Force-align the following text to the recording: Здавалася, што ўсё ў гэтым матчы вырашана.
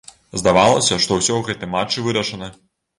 Здавалася, 0.41 0.97
што 1.05 1.11
ўсё 1.19 1.33
ў 1.37 1.41
гэтым 1.53 1.77
матчы 1.77 2.09
вырашана. 2.11 2.55